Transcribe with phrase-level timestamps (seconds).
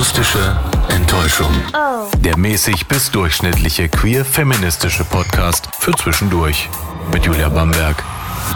[0.00, 0.56] Akustische
[0.88, 1.52] Enttäuschung.
[2.24, 6.70] Der mäßig bis durchschnittliche queer-feministische Podcast für zwischendurch.
[7.12, 8.02] Mit Julia Bamberg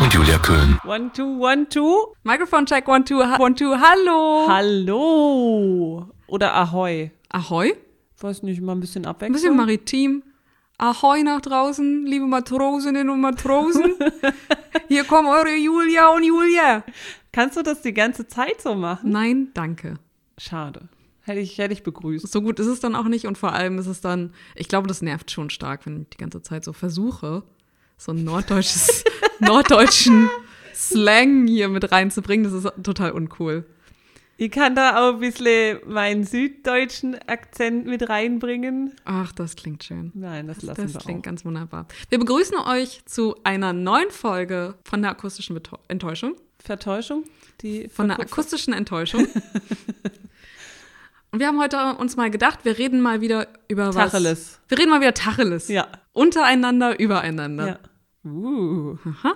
[0.01, 0.79] und Julia Köhn.
[0.87, 2.15] One, two, one, two.
[2.23, 4.47] Mikrofon check, one, two, one, two, hallo.
[4.49, 6.09] Hallo.
[6.29, 7.11] Oder Ahoi.
[7.29, 7.75] Ahoi.
[8.19, 9.35] Weiß nicht, mal ein bisschen Ein Abwechslung.
[9.35, 10.23] bisschen maritim.
[10.79, 13.93] Ahoi nach draußen, liebe Matrosinnen und Matrosen.
[14.89, 16.85] Hier kommen eure Julia und Julia.
[17.33, 19.11] Kannst du das die ganze Zeit so machen?
[19.11, 19.99] Nein, danke.
[20.39, 20.89] Schade.
[21.25, 22.31] Hätte ich, hätte ich begrüßt.
[22.31, 24.89] So gut ist es dann auch nicht und vor allem ist es dann, ich glaube,
[24.89, 27.43] das nervt schon stark, wenn ich die ganze Zeit so versuche,
[27.97, 29.05] so ein norddeutsches,
[29.41, 30.29] norddeutschen
[30.75, 32.45] Slang hier mit reinzubringen.
[32.45, 33.65] Das ist total uncool.
[34.37, 38.93] Ich kann da auch ein bisschen meinen süddeutschen Akzent mit reinbringen.
[39.05, 40.11] Ach, das klingt schön.
[40.15, 41.23] Nein, das lassen Das wir klingt auch.
[41.23, 41.87] ganz wunderbar.
[42.11, 46.35] Wir begrüßen euch zu einer neuen Folge von der akustischen Beto- Enttäuschung.
[46.59, 47.23] Vertäuschung?
[47.61, 49.29] Die Von der akustischen Enttäuschung.
[51.35, 54.13] Und wir haben heute uns mal gedacht, wir reden mal wieder über was.
[54.13, 54.61] Tacheles.
[54.69, 55.67] Wir reden mal wieder Tacheles.
[55.67, 55.89] Ja.
[56.13, 57.67] Untereinander, übereinander.
[58.25, 58.31] ja.
[58.31, 58.97] Uh.
[59.05, 59.35] Aha.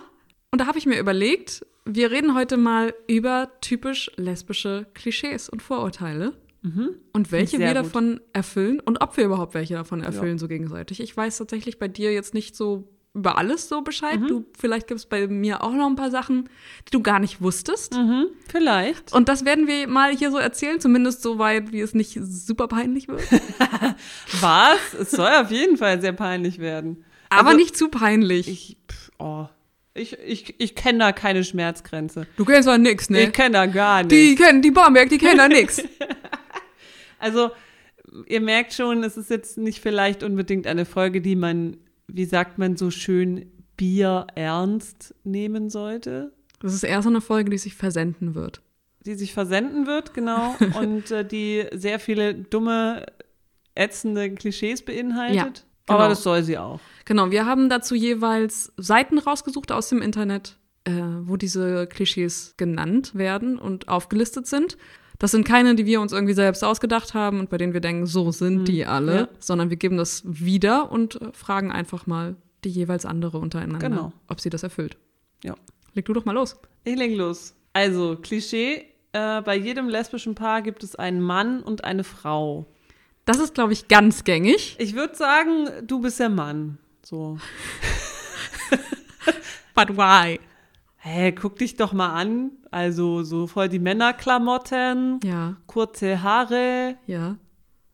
[0.52, 5.60] Und da habe ich mir überlegt, wir reden heute mal über typisch lesbische Klischees und
[5.60, 6.34] Vorurteile.
[6.62, 7.60] Und welche Mhm.
[7.62, 7.77] Wir gut.
[7.77, 11.00] davon erfüllen und ob wir überhaupt welche davon erfüllen, so gegenseitig.
[11.00, 14.20] Ich weiß tatsächlich bei dir jetzt nicht so über alles so Bescheid.
[14.20, 14.28] Mhm.
[14.28, 16.48] Du, vielleicht gibt es bei mir auch noch ein paar Sachen,
[16.87, 17.95] die du gar nicht wusstest.
[17.95, 18.27] Mhm.
[18.48, 19.12] Vielleicht.
[19.12, 22.69] Und das werden wir mal hier so erzählen, zumindest so weit, wie es nicht super
[22.69, 23.23] peinlich wird.
[24.41, 24.95] Was?
[25.01, 27.05] Es soll auf jeden Fall sehr peinlich werden.
[27.31, 28.48] Aber Also, nicht zu peinlich.
[28.48, 29.47] Ich, pff, oh.
[29.95, 32.27] Ich, ich, ich kenne da keine Schmerzgrenze.
[32.36, 33.25] du kennst doch nix, ne?
[33.25, 34.14] Ich kenne da gar nichts.
[34.14, 35.83] die kennen, die Bamberg, die kennen da nix.
[37.19, 37.51] Also,
[38.29, 41.77] ihr merkt schon, es ist jetzt nicht vielleicht unbedingt eine Folge, die man,
[42.09, 47.51] wie sagt man so schön, Bier ernst nehmen sollte, Das ist eher so eine Folge,
[47.51, 48.61] die sich versenden wird.
[49.06, 53.06] die sich versenden wird, genau, und äh, die sehr viele dumme,
[53.77, 55.36] ätzende Klischees beinhaltet.
[55.36, 55.45] Ja,
[55.86, 56.09] Aber genau.
[56.09, 56.81] das soll sie auch.
[57.05, 60.91] Genau, wir haben dazu jeweils Seiten rausgesucht aus dem Internet, äh,
[61.23, 64.77] wo diese Klischees genannt werden und aufgelistet sind.
[65.18, 68.06] Das sind keine, die wir uns irgendwie selbst ausgedacht haben und bei denen wir denken,
[68.06, 69.29] so sind die alle, ja.
[69.40, 74.12] sondern wir geben das wieder und äh, fragen einfach mal die jeweils andere untereinander, Genau.
[74.29, 74.96] ob sie das erfüllt.
[75.42, 75.55] Ja.
[75.95, 76.56] Leg du doch mal los.
[76.84, 77.55] Ich leg los.
[77.73, 82.67] Also, Klischee, äh, bei jedem lesbischen Paar gibt es einen Mann und eine Frau.
[83.24, 84.77] Das ist, glaube ich, ganz gängig.
[84.79, 86.79] Ich würde sagen, du bist der Mann.
[87.05, 87.39] So.
[89.74, 90.40] But why?
[91.08, 92.51] Hä, guck dich doch mal an.
[92.70, 97.36] Also so voll die Männerklamotten, Ja, kurze Haare, ja,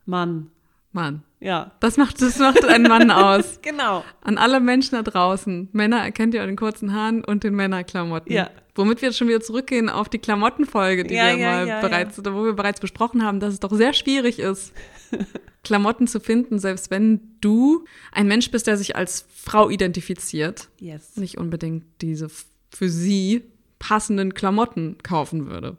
[0.05, 0.51] Mann.
[0.91, 1.23] Mann.
[1.41, 1.71] Ja.
[1.81, 3.59] Das macht, das macht einen Mann aus.
[3.61, 4.03] Genau.
[4.21, 5.69] An alle Menschen da draußen.
[5.73, 8.31] Männer erkennt ihr an den kurzen Haaren und den Männerklamotten.
[8.31, 8.49] Ja.
[8.75, 11.81] Womit wir jetzt schon wieder zurückgehen auf die Klamottenfolge, die Ja, wir ja, mal ja,
[11.81, 14.73] bereits, wo wir bereits besprochen haben, dass es doch sehr schwierig ist,
[15.63, 21.15] Klamotten zu finden, selbst wenn du ein Mensch bist, der sich als Frau identifiziert, Yes.
[21.17, 23.43] nicht unbedingt diese f- für sie
[23.79, 25.77] passenden Klamotten kaufen würde.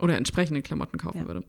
[0.00, 1.22] Oder entsprechende Klamotten kaufen Mhm.
[1.24, 1.28] Ja.
[1.34, 1.44] würde.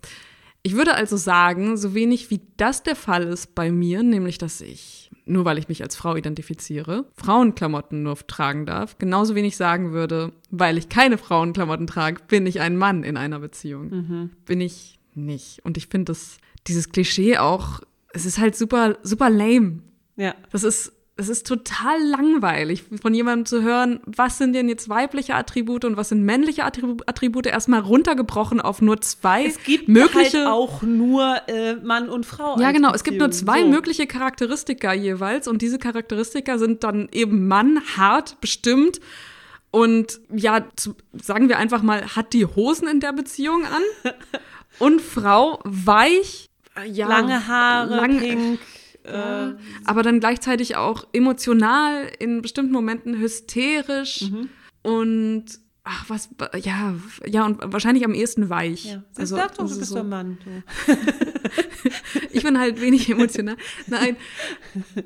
[0.62, 4.60] Ich würde also sagen, so wenig wie das der Fall ist bei mir, nämlich dass
[4.60, 9.94] ich, nur weil ich mich als Frau identifiziere, Frauenklamotten nur tragen darf, genauso wenig sagen
[9.94, 13.90] würde, weil ich keine Frauenklamotten trage, bin ich ein Mann in einer Beziehung.
[13.90, 14.30] Mhm.
[14.46, 15.60] Bin ich nicht.
[15.64, 17.80] Und ich finde das, dieses Klischee auch,
[18.14, 19.80] es ist halt super, super lame.
[20.18, 20.36] Ja.
[20.52, 25.36] Das ist, es ist total langweilig, von jemandem zu hören, was sind denn jetzt weibliche
[25.36, 30.40] Attribute und was sind männliche Attribu- Attribute, erstmal runtergebrochen auf nur zwei Es gibt mögliche.
[30.40, 32.60] halt auch nur äh, Mann und Frau.
[32.60, 32.94] ja, genau.
[32.94, 33.68] Es gibt nur zwei so.
[33.68, 39.00] mögliche Charakteristika jeweils und diese Charakteristika sind dann eben Mann, hart, bestimmt
[39.72, 40.66] und ja,
[41.22, 44.14] sagen wir einfach mal, hat die Hosen in der Beziehung an
[44.80, 48.60] und Frau weich, äh, ja, Lange Haare, lang- pink.
[49.06, 49.56] Ja, Äh,
[49.86, 54.50] aber dann gleichzeitig auch emotional, in bestimmten Momenten hysterisch Mhm.
[54.84, 55.46] und
[55.84, 56.30] ach was,
[56.64, 56.94] ja,
[57.26, 58.86] ja und wahrscheinlich am ehesten weich.
[58.86, 59.04] ja.
[59.16, 60.38] Also, Sag doch, das du ist bist so- der Mann.
[60.44, 60.94] Du.
[62.32, 63.56] ich bin halt wenig emotional.
[63.88, 64.16] Nein.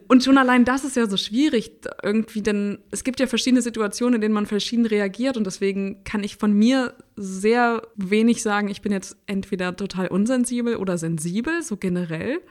[0.08, 4.16] Und schon allein das ist ja so schwierig irgendwie, denn es gibt ja verschiedene Situationen,
[4.16, 8.82] in denen man verschieden reagiert und deswegen kann ich von mir sehr wenig sagen, ich
[8.82, 12.42] bin jetzt entweder total unsensibel oder sensibel, so generell.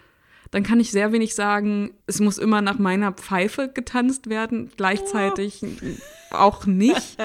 [0.53, 5.63] Dann kann ich sehr wenig sagen, es muss immer nach meiner Pfeife getanzt werden, gleichzeitig
[6.31, 7.17] auch nicht.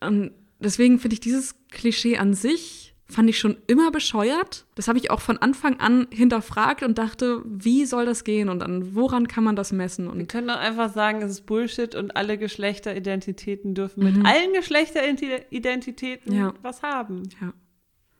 [0.00, 4.64] Und deswegen finde ich dieses Klischee an sich, fand ich schon immer bescheuert.
[4.74, 8.62] Das habe ich auch von Anfang an hinterfragt und dachte, wie soll das gehen und
[8.62, 10.06] an woran kann man das messen?
[10.06, 14.52] Wir Und können doch einfach sagen, es ist Bullshit und alle Geschlechteridentitäten dürfen mit allen
[14.54, 16.54] Geschlechteridentitäten Ja.
[16.62, 17.24] was haben.
[17.40, 17.52] ja,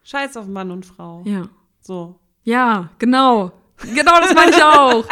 [0.03, 1.23] Scheiß auf Mann und Frau.
[1.27, 1.49] ja.
[1.81, 2.19] So.
[2.45, 3.53] Ja, genau.
[3.95, 5.07] Genau, das meine ich auch.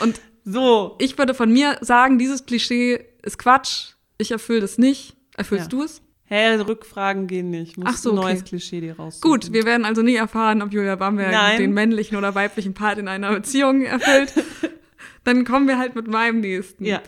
[0.00, 0.94] Und so.
[0.98, 3.94] Ich würde von mir sagen, dieses Klischee ist Quatsch.
[4.18, 5.16] Ich erfülle das nicht.
[5.36, 5.78] Erfüllst ja.
[5.78, 6.02] du es?
[6.28, 7.76] Hä, hey, Rückfragen gehen nicht.
[7.76, 8.48] Muss Ach so, ein neues okay.
[8.48, 9.30] Klischee dir raussuchen.
[9.30, 11.58] Gut, wir werden also nie erfahren, ob Julia Bamberg Nein.
[11.58, 14.32] den männlichen oder weiblichen Part in einer Beziehung erfüllt.
[15.24, 16.84] Dann kommen wir halt mit meinem nächsten.
[16.84, 17.00] Ja.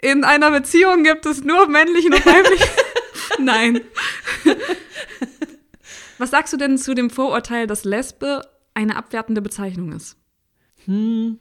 [0.00, 2.68] In einer Beziehung gibt es nur männlichen und weiblichen.
[3.40, 3.80] Nein.
[6.18, 8.42] Was sagst du denn zu dem Vorurteil, dass Lesbe
[8.78, 10.16] eine abwertende Bezeichnung ist?
[10.86, 11.38] Hm,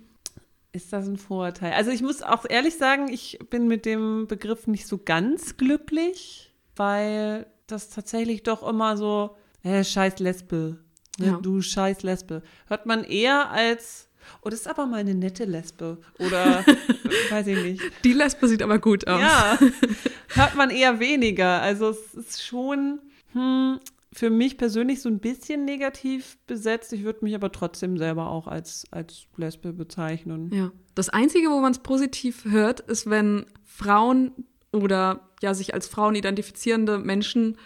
[0.71, 1.73] ist das ein Vorurteil?
[1.73, 6.47] Also ich muss auch ehrlich sagen, ich bin mit dem Begriff nicht so ganz glücklich
[6.77, 10.77] weil das tatsächlich doch immer so, äh, scheiß Lesbe,
[11.17, 11.27] ne?
[11.27, 11.39] ja.
[11.41, 14.09] du scheiß Lesbe, hört man eher als,
[14.41, 16.63] oh, das ist aber mal eine nette Lesbe oder
[17.29, 17.83] weiß ich nicht.
[18.03, 19.19] Die Lesbe sieht aber gut aus.
[19.19, 19.59] Ja,
[20.29, 21.61] hört man eher weniger.
[21.61, 22.99] Also es ist schon,
[23.33, 23.79] hm,
[24.13, 26.93] für mich persönlich so ein bisschen negativ besetzt.
[26.93, 30.49] Ich würde mich aber trotzdem selber auch als, als Lesbe bezeichnen.
[30.53, 30.71] Ja.
[30.95, 34.31] Das Einzige, wo man es positiv hört, ist, wenn Frauen
[34.71, 37.57] oder ja sich als Frauen identifizierende Menschen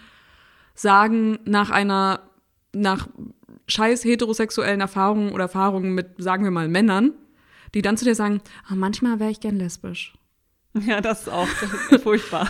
[0.74, 2.22] sagen nach einer
[2.74, 3.08] nach
[3.68, 7.14] scheiß heterosexuellen Erfahrungen oder Erfahrungen mit sagen wir mal Männern,
[7.74, 8.42] die dann zu dir sagen,
[8.72, 10.14] oh, manchmal wäre ich gern lesbisch.
[10.74, 11.48] Ja, das ist auch
[12.04, 12.50] furchtbar.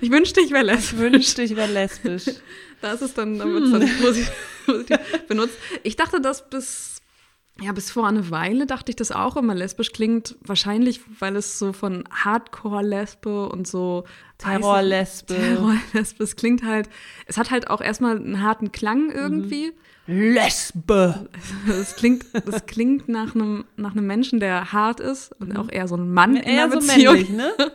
[0.00, 0.92] Ich wünschte, ich wäre lesbisch.
[0.92, 2.24] Ich wünschte, ich wäre lesbisch.
[2.80, 3.98] Das ist dann, da wird es dann hm.
[4.00, 4.32] positiv,
[4.64, 5.54] positiv benutzt.
[5.82, 6.98] Ich dachte, dass bis
[7.60, 10.36] ja, bis vor einer Weile dachte ich das auch immer lesbisch klingt.
[10.42, 14.04] Wahrscheinlich, weil es so von Hardcore-Lesbe und so
[14.38, 15.34] Terror-Lesbe.
[15.34, 16.22] Terror-Lesbe.
[16.22, 16.88] Es klingt halt,
[17.26, 19.72] es hat halt auch erstmal einen harten Klang irgendwie.
[20.06, 20.32] Mhm.
[20.32, 21.28] Lesbe!
[21.68, 25.86] Es klingt, es klingt nach einem, nach einem Menschen, der hart ist und auch eher
[25.86, 27.16] so ein Mann ja, in Beziehung.
[27.16, 27.52] So männlich, ne?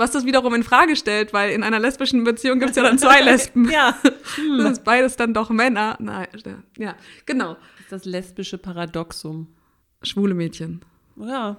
[0.00, 2.98] Was das wiederum in Frage stellt, weil in einer lesbischen Beziehung gibt es ja dann
[2.98, 3.70] zwei Lesben.
[3.70, 3.94] ja.
[4.58, 5.96] Das ist beides dann doch Männer.
[6.00, 6.26] Nein,
[6.78, 6.94] ja,
[7.26, 7.56] genau
[7.90, 9.48] das lesbische Paradoxum.
[10.02, 10.80] Schwule Mädchen.
[11.16, 11.58] Ja,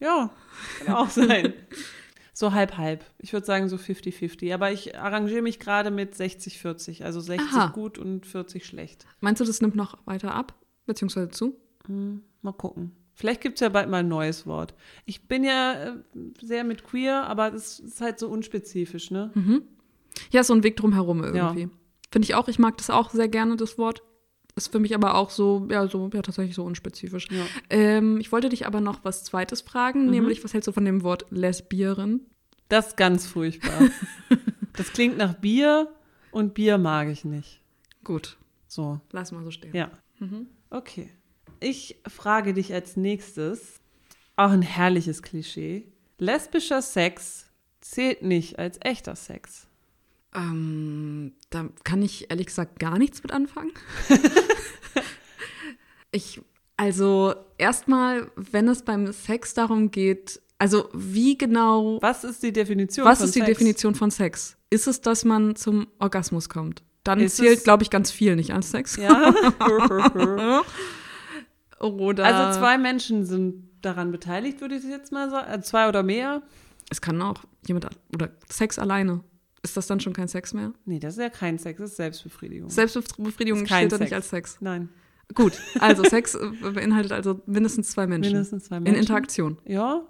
[0.00, 0.30] ja,
[0.78, 1.52] kann auch sein.
[2.32, 3.04] so halb halb.
[3.18, 4.54] Ich würde sagen so 50-50.
[4.54, 7.04] Aber ich arrangiere mich gerade mit 60-40.
[7.04, 7.66] Also 60 Aha.
[7.66, 9.06] gut und 40 schlecht.
[9.20, 10.54] Meinst du, das nimmt noch weiter ab?
[10.86, 11.56] Beziehungsweise zu?
[11.86, 12.96] Hm, mal gucken.
[13.14, 14.74] Vielleicht gibt es ja bald mal ein neues Wort.
[15.04, 15.92] Ich bin ja äh,
[16.40, 19.30] sehr mit queer, aber das ist halt so unspezifisch, ne?
[19.34, 19.62] Mhm.
[20.30, 21.62] Ja, so ein Weg drumherum irgendwie.
[21.62, 21.70] Ja.
[22.10, 22.48] Finde ich auch.
[22.48, 24.02] Ich mag das auch sehr gerne, das Wort.
[24.54, 27.28] Ist für mich aber auch so, ja, so, ja, tatsächlich so unspezifisch.
[27.30, 27.46] Ja.
[27.70, 30.10] Ähm, ich wollte dich aber noch was Zweites fragen, mhm.
[30.10, 32.20] nämlich, was hältst du von dem Wort Lesbierin?
[32.68, 33.88] Das ist ganz furchtbar.
[34.74, 35.88] das klingt nach Bier
[36.32, 37.62] und Bier mag ich nicht.
[38.04, 38.36] Gut.
[38.66, 39.00] So.
[39.10, 39.74] Lass mal so stehen.
[39.74, 39.90] Ja.
[40.18, 40.48] Mhm.
[40.70, 41.10] Okay.
[41.62, 43.80] Ich frage dich als nächstes,
[44.36, 45.86] auch ein herrliches Klischee.
[46.18, 47.46] Lesbischer Sex
[47.80, 49.68] zählt nicht als echter Sex.
[50.34, 53.70] Ähm, da kann ich ehrlich gesagt gar nichts mit anfangen.
[56.10, 56.40] ich,
[56.76, 61.98] also erstmal, wenn es beim Sex darum geht, also wie genau.
[62.02, 63.36] Was ist die Definition was von Sex?
[63.36, 64.56] Was ist die Definition von Sex?
[64.70, 66.82] Ist es, dass man zum Orgasmus kommt?
[67.04, 68.96] Dann ist zählt, glaube ich, ganz viel nicht als Sex.
[68.96, 69.34] Ja.
[71.82, 72.24] oder.
[72.24, 75.52] Also zwei Menschen sind daran beteiligt, würde ich jetzt mal sagen.
[75.52, 76.42] Äh, zwei oder mehr.
[76.90, 79.20] Es kann auch jemand oder Sex alleine.
[79.62, 80.72] Ist das dann schon kein Sex mehr?
[80.84, 82.68] Nee, das ist ja kein Sex, das ist Selbstbefriedigung.
[82.68, 84.58] Selbstbefriedigung steht da nicht als Sex.
[84.60, 84.88] Nein.
[85.34, 88.32] Gut, also Sex beinhaltet also mindestens zwei Menschen.
[88.32, 88.94] Mindestens zwei Menschen.
[88.94, 89.58] In Interaktion.
[89.64, 90.02] Ja.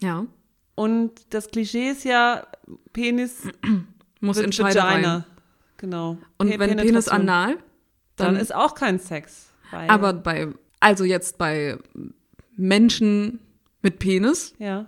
[0.00, 0.26] Ja.
[0.74, 2.46] Und das Klischee ist ja,
[2.92, 3.48] Penis
[4.20, 5.24] muss in Scheide rein.
[5.78, 6.18] Genau.
[6.38, 7.56] Und Pe wenn Penis anal,
[8.16, 9.52] dann, dann, ist auch kein Sex.
[9.70, 10.48] Aber bei,
[10.80, 11.78] also jetzt bei
[12.56, 13.40] Menschen
[13.82, 14.86] mit Penis, ja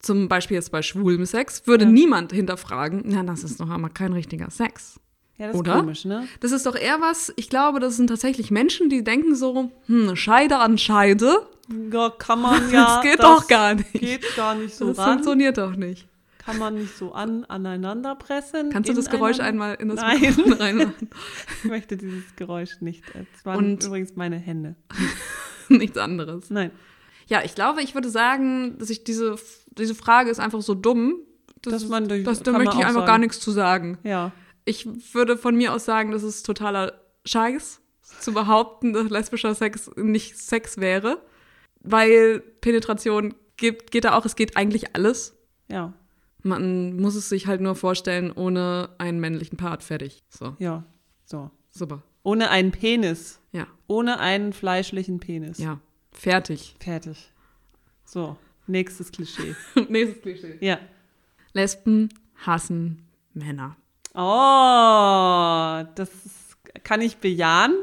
[0.00, 1.90] zum Beispiel jetzt bei schwulem Sex, würde ja.
[1.90, 4.98] niemand hinterfragen, na, das ist doch einmal kein richtiger Sex.
[5.36, 5.74] Ja, das Oder?
[5.74, 6.26] ist komisch, ne?
[6.40, 10.16] Das ist doch eher was, ich glaube, das sind tatsächlich Menschen, die denken so, hm,
[10.16, 11.46] Scheide an Scheide.
[11.92, 12.96] Ja, kann man ja.
[12.96, 13.92] das geht das doch gar nicht.
[13.92, 15.14] Geht gar nicht so Das ran.
[15.14, 16.08] funktioniert doch nicht.
[16.50, 18.70] Kann man nicht so an, aneinander pressen.
[18.70, 20.20] Kannst du das Geräusch einmal in das Nein.
[20.20, 21.10] Mikrofon reinmachen?
[21.62, 23.04] ich möchte dieses Geräusch nicht.
[23.34, 24.76] Es waren Und übrigens meine Hände.
[25.68, 26.50] Nichts anderes.
[26.50, 26.72] Nein.
[27.28, 29.36] Ja, ich glaube, ich würde sagen, dass ich diese,
[29.78, 31.20] diese Frage ist einfach so dumm.
[31.62, 33.06] Das, dass man durch, das, da möchte ich einfach sagen.
[33.06, 33.98] gar nichts zu sagen.
[34.02, 34.32] Ja.
[34.64, 37.80] Ich würde von mir aus sagen, das ist totaler Scheiß,
[38.20, 41.22] zu behaupten, dass lesbischer Sex nicht Sex wäre.
[41.82, 45.38] Weil Penetration geht, geht da auch, es geht eigentlich alles.
[45.68, 45.94] Ja.
[46.42, 50.22] Man muss es sich halt nur vorstellen, ohne einen männlichen Part fertig.
[50.28, 50.56] So.
[50.58, 50.84] Ja,
[51.24, 51.50] so.
[51.70, 52.02] Super.
[52.22, 53.40] Ohne einen Penis.
[53.52, 53.66] Ja.
[53.86, 55.58] Ohne einen fleischlichen Penis.
[55.58, 55.80] Ja.
[56.12, 56.74] Fertig.
[56.80, 57.32] Fertig.
[58.04, 59.54] So, nächstes Klischee.
[59.88, 60.58] nächstes Klischee.
[60.60, 60.78] Ja.
[61.52, 62.08] Lesben
[62.44, 63.76] hassen Männer.
[64.14, 66.10] Oh, das
[66.82, 67.74] kann ich bejahen.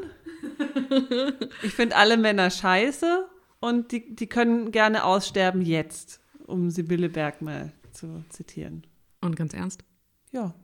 [1.62, 3.26] ich finde alle Männer scheiße
[3.60, 8.86] und die, die können gerne aussterben jetzt, um Sibylle Berg mal zu zitieren.
[9.20, 9.84] Und ganz ernst?
[10.32, 10.54] Ja.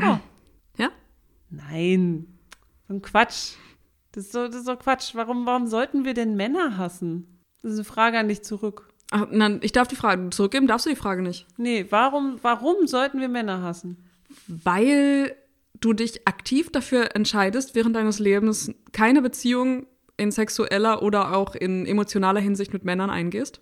[0.00, 0.18] oh.
[0.78, 0.90] Ja?
[1.50, 2.38] Nein.
[2.88, 3.56] So ein Quatsch.
[4.12, 5.14] Das ist, so, das ist so Quatsch.
[5.14, 7.40] Warum, warum sollten wir denn Männer hassen?
[7.62, 8.88] Das ist eine Frage an dich zurück.
[9.10, 11.46] Ach, nein, ich darf die Frage zurückgeben, darfst du die Frage nicht?
[11.58, 14.08] Nee, warum, warum sollten wir Männer hassen?
[14.46, 15.36] Weil
[15.80, 21.84] du dich aktiv dafür entscheidest, während deines Lebens keine Beziehung in sexueller oder auch in
[21.86, 23.60] emotionaler Hinsicht mit Männern eingehst?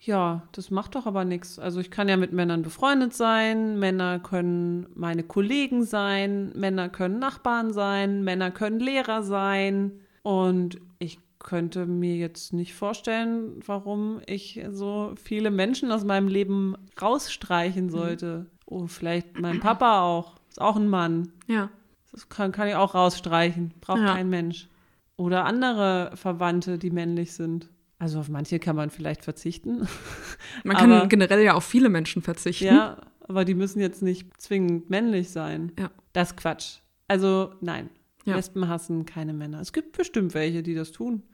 [0.00, 1.58] Ja, das macht doch aber nichts.
[1.58, 7.18] Also ich kann ja mit Männern befreundet sein, Männer können meine Kollegen sein, Männer können
[7.18, 10.00] Nachbarn sein, Männer können Lehrer sein.
[10.22, 16.76] Und ich könnte mir jetzt nicht vorstellen, warum ich so viele Menschen aus meinem Leben
[17.00, 17.90] rausstreichen mhm.
[17.90, 18.46] sollte.
[18.64, 20.36] Oh, vielleicht mein Papa auch.
[20.48, 21.32] Ist auch ein Mann.
[21.46, 21.68] Ja.
[22.10, 23.74] Das kann, kann ich auch rausstreichen.
[23.80, 24.14] Braucht ja.
[24.14, 24.68] kein Mensch.
[25.16, 27.68] Oder andere Verwandte, die männlich sind.
[28.00, 29.86] Also auf manche kann man vielleicht verzichten.
[30.64, 32.64] Man kann aber, generell ja auf viele Menschen verzichten.
[32.64, 35.70] Ja, aber die müssen jetzt nicht zwingend männlich sein.
[35.78, 35.90] Ja.
[36.14, 36.78] Das ist Quatsch.
[37.08, 37.90] Also nein,
[38.24, 38.36] ja.
[38.36, 39.60] Lesben hassen keine Männer.
[39.60, 41.24] Es gibt bestimmt welche, die das tun.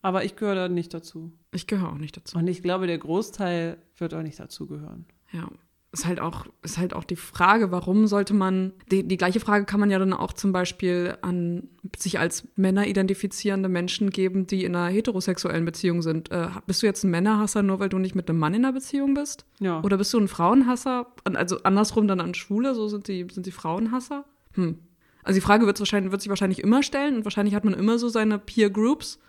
[0.00, 1.30] Aber ich gehöre da nicht dazu.
[1.52, 2.38] Ich gehöre auch nicht dazu.
[2.38, 5.04] Und ich glaube, der Großteil wird auch nicht dazugehören.
[5.30, 5.48] Ja
[5.94, 9.64] ist halt auch, ist halt auch die Frage, warum sollte man, die, die gleiche Frage
[9.64, 14.64] kann man ja dann auch zum Beispiel an sich als Männer identifizierende Menschen geben, die
[14.64, 16.30] in einer heterosexuellen Beziehung sind.
[16.30, 18.74] Äh, bist du jetzt ein Männerhasser, nur weil du nicht mit einem Mann in einer
[18.74, 19.46] Beziehung bist?
[19.60, 19.80] Ja.
[19.82, 21.06] Oder bist du ein Frauenhasser?
[21.24, 24.24] Also andersrum dann an Schwule, so sind die, sind die Frauenhasser?
[24.54, 24.78] Hm.
[25.22, 27.98] Also die Frage wird, wahrscheinlich, wird sich wahrscheinlich immer stellen und wahrscheinlich hat man immer
[27.98, 29.20] so seine Peer Groups.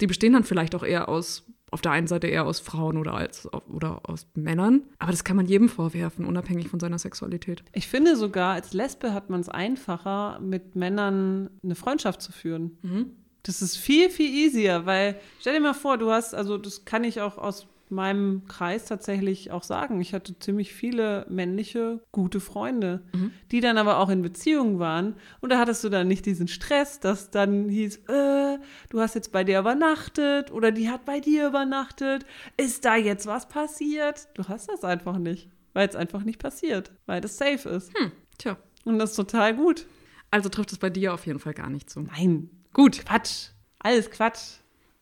[0.00, 3.14] Die bestehen dann vielleicht auch eher aus auf der einen Seite eher aus Frauen oder,
[3.14, 4.84] als, oder aus Männern.
[5.00, 7.64] Aber das kann man jedem vorwerfen, unabhängig von seiner Sexualität.
[7.72, 12.78] Ich finde sogar, als Lesbe hat man es einfacher, mit Männern eine Freundschaft zu führen.
[12.82, 13.10] Mhm.
[13.42, 17.02] Das ist viel, viel easier, weil stell dir mal vor, du hast, also das kann
[17.02, 20.00] ich auch aus meinem Kreis tatsächlich auch sagen.
[20.00, 23.32] Ich hatte ziemlich viele männliche, gute Freunde, mhm.
[23.50, 25.14] die dann aber auch in Beziehungen waren.
[25.40, 28.43] Und da hattest du dann nicht diesen Stress, dass dann hieß, äh,
[28.90, 32.24] du hast jetzt bei dir übernachtet oder die hat bei dir übernachtet.
[32.56, 34.28] Ist da jetzt was passiert?
[34.34, 37.96] Du hast das einfach nicht, weil es einfach nicht passiert, weil das safe ist.
[37.98, 38.56] Hm, tja.
[38.84, 39.86] Und das ist total gut.
[40.30, 42.00] Also trifft es bei dir auf jeden Fall gar nicht zu.
[42.00, 42.50] Nein.
[42.72, 43.04] Gut.
[43.06, 43.50] Quatsch.
[43.78, 44.58] Alles Quatsch.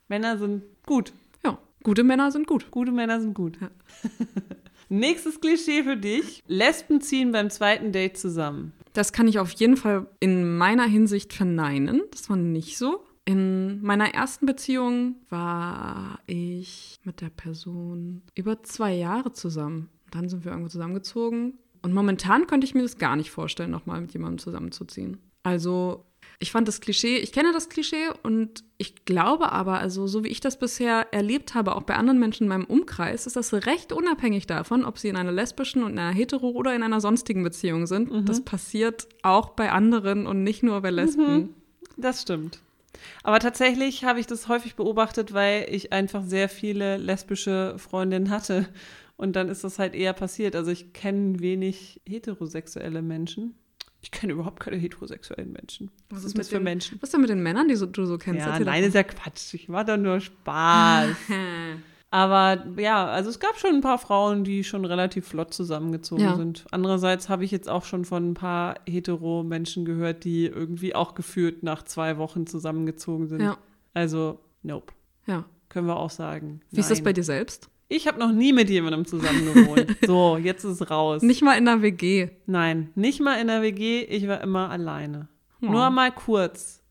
[0.09, 1.13] Männer sind gut.
[1.83, 2.71] Gute Männer sind gut.
[2.71, 3.59] Gute Männer sind gut.
[3.61, 3.71] Ja.
[4.89, 6.43] Nächstes Klischee für dich.
[6.47, 8.73] Lesben ziehen beim zweiten Date zusammen.
[8.93, 12.03] Das kann ich auf jeden Fall in meiner Hinsicht verneinen.
[12.13, 13.03] Das war nicht so.
[13.25, 19.89] In meiner ersten Beziehung war ich mit der Person über zwei Jahre zusammen.
[20.11, 21.59] Dann sind wir irgendwo zusammengezogen.
[21.83, 25.19] Und momentan könnte ich mir das gar nicht vorstellen, nochmal mit jemandem zusammenzuziehen.
[25.45, 26.05] Also
[26.39, 30.29] ich fand das Klischee, ich kenne das Klischee und ich glaube aber, also so wie
[30.29, 33.93] ich das bisher erlebt habe, auch bei anderen Menschen in meinem Umkreis, ist das recht
[33.93, 37.87] unabhängig davon, ob sie in einer lesbischen und einer hetero oder in einer sonstigen Beziehung
[37.87, 38.11] sind.
[38.11, 38.25] Mhm.
[38.25, 41.33] Das passiert auch bei anderen und nicht nur bei Lesben.
[41.33, 41.49] Mhm.
[41.97, 42.61] Das stimmt.
[43.23, 48.69] Aber tatsächlich habe ich das häufig beobachtet, weil ich einfach sehr viele lesbische Freundinnen hatte.
[49.17, 50.57] Und dann ist das halt eher passiert.
[50.57, 53.55] Also ich kenne wenig heterosexuelle Menschen.
[54.01, 55.91] Ich kenne überhaupt keine heterosexuellen Menschen.
[56.11, 56.99] Was, was ist das für den, Menschen?
[57.01, 58.41] Was ist denn mit den Männern, die so, du so kennst?
[58.41, 59.55] Ja, nein, ist ja Quatsch.
[59.55, 61.17] Ich war doch nur Spaß.
[62.13, 66.37] Aber ja, also es gab schon ein paar Frauen, die schon relativ flott zusammengezogen ja.
[66.37, 66.67] sind.
[66.71, 71.63] Andererseits habe ich jetzt auch schon von ein paar hetero-Menschen gehört, die irgendwie auch gefühlt
[71.63, 73.41] nach zwei Wochen zusammengezogen sind.
[73.41, 73.57] Ja.
[73.95, 74.93] Also, nope.
[75.27, 75.47] Ja.
[75.71, 76.61] Können wir auch sagen.
[76.69, 76.81] Wie nein.
[76.81, 77.71] ist das bei dir selbst?
[77.89, 79.97] Ich habe noch nie mit jemandem zusammen gewohnt.
[80.07, 81.23] so, jetzt ist es raus.
[81.23, 82.29] Nicht mal in der WG.
[82.45, 84.03] Nein, nicht mal in der WG.
[84.03, 85.29] Ich war immer alleine.
[85.61, 85.71] Ja.
[85.71, 86.83] Nur mal kurz.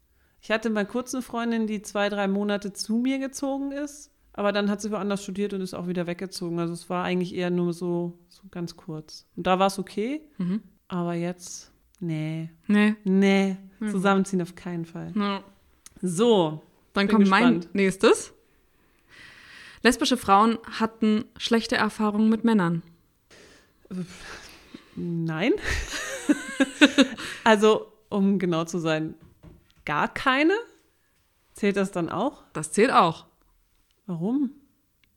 [0.41, 4.10] Ich hatte mal kurz eine Freundin, die zwei, drei Monate zu mir gezogen ist.
[4.33, 6.59] Aber dann hat sie woanders studiert und ist auch wieder weggezogen.
[6.59, 9.27] Also es war eigentlich eher nur so, so ganz kurz.
[9.35, 10.21] Und da war es okay.
[10.37, 10.61] Mhm.
[10.87, 12.49] Aber jetzt, nee.
[12.67, 12.95] Nee.
[13.03, 13.57] Nee.
[13.79, 13.89] Mhm.
[13.89, 15.11] Zusammenziehen auf keinen Fall.
[15.15, 15.43] Ja.
[16.01, 16.61] So.
[16.93, 17.65] Dann kommt gespannt.
[17.65, 18.33] mein nächstes.
[19.83, 22.83] Lesbische Frauen hatten schlechte Erfahrungen mit Männern.
[24.95, 25.53] Nein.
[27.43, 29.15] also, um genau zu sein,
[29.85, 30.53] gar keine?
[31.53, 32.43] Zählt das dann auch?
[32.53, 33.25] Das zählt auch.
[34.11, 34.51] Warum?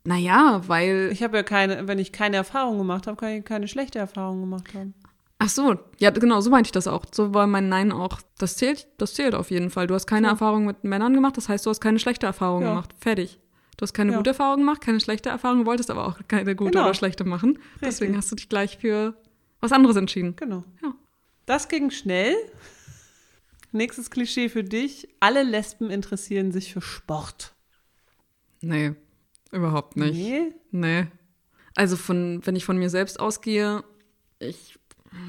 [0.04, 1.10] Naja, weil.
[1.12, 4.40] Ich habe ja keine, wenn ich keine Erfahrung gemacht habe, kann ich keine schlechte Erfahrung
[4.40, 4.94] gemacht haben.
[5.38, 7.04] Ach so, ja, genau, so meinte ich das auch.
[7.12, 8.20] So war mein Nein auch.
[8.38, 9.88] Das zählt, das zählt auf jeden Fall.
[9.88, 10.32] Du hast keine ja.
[10.32, 12.68] Erfahrung mit Männern gemacht, das heißt, du hast keine schlechte Erfahrung ja.
[12.68, 12.94] gemacht.
[13.00, 13.40] Fertig.
[13.76, 14.18] Du hast keine ja.
[14.18, 16.84] gute Erfahrung gemacht, keine schlechte Erfahrung, wolltest aber auch keine gute genau.
[16.84, 17.58] oder schlechte machen.
[17.58, 17.80] Richtig.
[17.82, 19.16] Deswegen hast du dich gleich für
[19.60, 20.36] was anderes entschieden.
[20.36, 20.62] Genau.
[20.84, 20.94] Ja.
[21.46, 22.36] Das ging schnell.
[23.72, 25.08] Nächstes Klischee für dich.
[25.18, 27.53] Alle Lesben interessieren sich für Sport.
[28.64, 28.92] Nee,
[29.52, 30.14] überhaupt nicht.
[30.14, 30.52] Nee?
[30.70, 31.06] Nee.
[31.76, 33.82] Also von, wenn ich von mir selbst ausgehe,
[34.38, 34.78] ich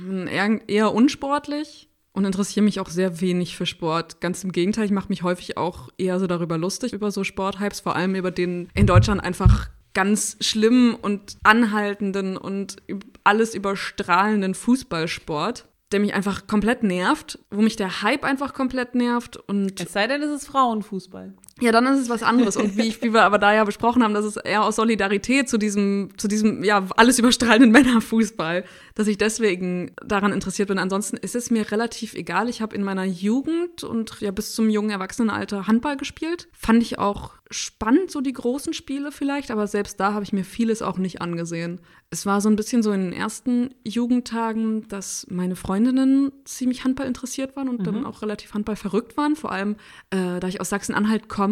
[0.06, 4.22] bin eher, eher unsportlich und interessiere mich auch sehr wenig für Sport.
[4.22, 7.80] Ganz im Gegenteil, ich mache mich häufig auch eher so darüber lustig, über so Sporthypes,
[7.82, 12.78] vor allem über den in Deutschland einfach ganz schlimmen und anhaltenden und
[13.24, 19.38] alles überstrahlenden Fußballsport der mich einfach komplett nervt, wo mich der Hype einfach komplett nervt
[19.38, 21.34] und es sei denn, es ist Frauenfußball.
[21.62, 22.58] Ja, dann ist es was anderes.
[22.58, 25.48] Und wie, ich, wie wir aber da ja besprochen haben, das ist eher aus Solidarität
[25.48, 30.80] zu diesem, zu diesem, ja, alles überstrahlenden Männerfußball, dass ich deswegen daran interessiert bin.
[30.80, 32.50] Ansonsten ist es mir relativ egal.
[32.50, 36.50] Ich habe in meiner Jugend und ja bis zum jungen Erwachsenenalter Handball gespielt.
[36.52, 40.44] Fand ich auch spannend, so die großen Spiele vielleicht, aber selbst da habe ich mir
[40.44, 41.80] vieles auch nicht angesehen.
[42.10, 47.08] Es war so ein bisschen so in den ersten Jugendtagen, dass meine Freundinnen ziemlich Handball
[47.08, 47.84] interessiert waren und mhm.
[47.84, 49.36] dann auch relativ Handball verrückt waren.
[49.36, 49.76] Vor allem,
[50.10, 51.45] äh, da ich aus Sachsen-Anhalt komme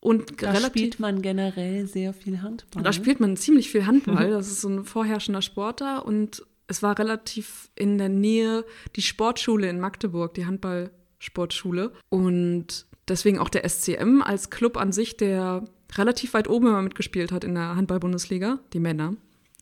[0.00, 2.82] und da relativ, spielt man generell sehr viel Handball.
[2.82, 4.30] Da spielt man ziemlich viel Handball.
[4.30, 8.64] Das ist so ein vorherrschender Sport da und es war relativ in der Nähe
[8.96, 11.92] die Sportschule in Magdeburg, die Handballsportschule.
[12.08, 15.64] Und deswegen auch der SCM als Club an sich, der
[15.96, 19.14] relativ weit oben immer mitgespielt hat in der Handball-Bundesliga, die Männer.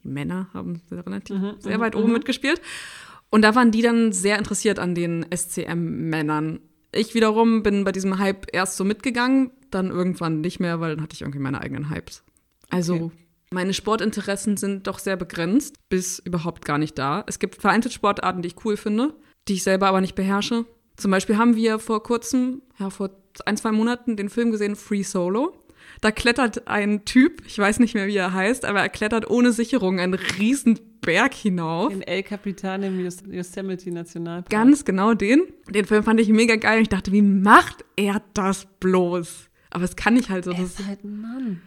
[0.05, 2.14] Die Männer haben relativ mhm, sehr mhm, weit oben mhm.
[2.14, 2.61] mitgespielt.
[3.31, 6.61] Und da waren die dann sehr interessiert an den SCM-Männern.
[6.93, 11.02] Ich wiederum bin bei diesem Hype erst so mitgegangen, dann irgendwann nicht mehr, weil dann
[11.02, 12.23] hatte ich irgendwie meine eigenen Hypes.
[12.71, 13.11] Also okay.
[13.50, 17.25] meine Sportinteressen sind doch sehr begrenzt, bis überhaupt gar nicht da.
[17.26, 19.14] Es gibt vereinzelt Sportarten, die ich cool finde,
[19.49, 20.64] die ich selber aber nicht beherrsche.
[20.97, 23.11] Zum Beispiel haben wir vor kurzem, ja, vor
[23.47, 25.59] ein, zwei Monaten den Film gesehen Free Solo.
[26.00, 29.52] Da klettert ein Typ, ich weiß nicht mehr, wie er heißt, aber er klettert ohne
[29.52, 31.93] Sicherung einen riesen Berg hinauf.
[31.93, 34.50] In El Capitan im Yosemite Nationalpark.
[34.50, 35.43] Ganz genau den.
[35.69, 36.83] Den Film fand ich mega geil.
[36.83, 39.51] Ich dachte, wie macht er das bloß?
[39.73, 40.53] Aber es kann ich halt so.
[40.53, 41.63] Er ist halt ein Mann.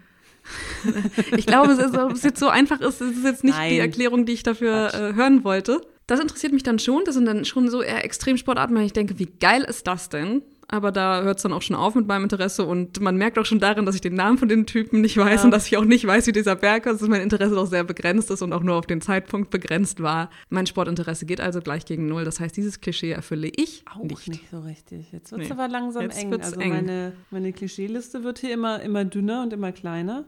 [1.37, 3.71] ich glaube, es ist, ob es jetzt so einfach ist, es ist jetzt nicht Nein.
[3.71, 5.81] die Erklärung, die ich dafür äh, hören wollte.
[6.05, 7.03] Das interessiert mich dann schon.
[7.05, 10.43] Das sind dann schon so eher Extremsportarten, weil ich denke, wie geil ist das denn?
[10.67, 13.45] Aber da hört es dann auch schon auf mit meinem Interesse und man merkt auch
[13.45, 15.45] schon darin, dass ich den Namen von den Typen nicht weiß ja.
[15.45, 17.83] und dass ich auch nicht weiß, wie dieser Berg ist, dass mein Interesse doch sehr
[17.83, 20.29] begrenzt ist und auch nur auf den Zeitpunkt begrenzt war.
[20.49, 22.25] Mein Sportinteresse geht also gleich gegen null.
[22.25, 24.27] Das heißt, dieses Klischee erfülle ich auch nicht.
[24.27, 25.11] nicht so richtig.
[25.11, 25.53] Jetzt wird es nee.
[25.53, 26.33] aber langsam Jetzt eng.
[26.33, 26.69] Also eng.
[26.69, 30.25] meine, meine Klischeeliste wird hier immer, immer dünner und immer kleiner.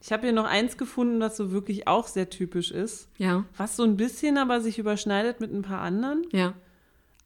[0.00, 3.08] Ich habe hier noch eins gefunden, was so wirklich auch sehr typisch ist.
[3.16, 3.46] Ja.
[3.56, 6.26] Was so ein bisschen aber sich überschneidet mit ein paar anderen.
[6.30, 6.52] Ja.